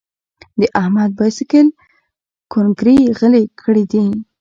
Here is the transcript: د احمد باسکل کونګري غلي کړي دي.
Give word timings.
د 0.59 0.61
احمد 0.81 1.09
باسکل 1.19 1.67
کونګري 2.51 2.97
غلي 3.17 3.43
کړي 3.61 3.83
دي. 3.91 4.05